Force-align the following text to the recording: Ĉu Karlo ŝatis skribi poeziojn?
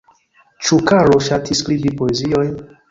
Ĉu 0.69 0.79
Karlo 0.93 1.21
ŝatis 1.29 1.63
skribi 1.65 1.97
poeziojn? 2.03 2.55